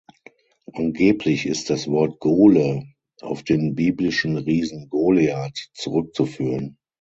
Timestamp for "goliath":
4.89-5.69